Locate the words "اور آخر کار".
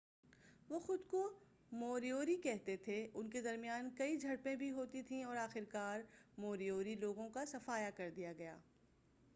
5.23-6.01